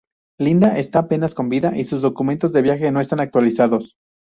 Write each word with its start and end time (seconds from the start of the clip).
Linda 0.39 0.79
está 0.79 0.97
apenas 0.97 1.35
con 1.35 1.47
vida 1.47 1.77
y 1.77 1.83
sus 1.83 2.01
documentos 2.01 2.51
de 2.53 2.63
viaje 2.63 2.91
no 2.91 3.01
están 3.01 3.19
actualizados. 3.19 3.97